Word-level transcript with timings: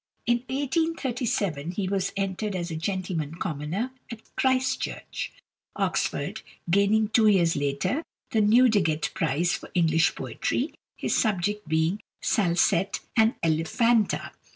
In 0.25 0.39
1837 0.49 1.73
he 1.73 1.87
was 1.87 2.11
entered 2.17 2.55
as 2.55 2.71
a 2.71 2.75
gentleman 2.75 3.35
commoner 3.35 3.91
at 4.11 4.35
Christ 4.35 4.81
Church, 4.81 5.31
Oxford, 5.75 6.41
gaining, 6.71 7.09
two 7.09 7.27
years 7.27 7.55
later, 7.55 8.01
the 8.31 8.41
Newdigate 8.41 9.11
prize 9.13 9.53
for 9.53 9.69
English 9.75 10.15
poetry, 10.15 10.73
his 10.97 11.15
subject 11.15 11.67
being 11.69 11.99
"Salsette 12.19 13.01
and 13.15 13.35
Elephanta." 13.43 14.31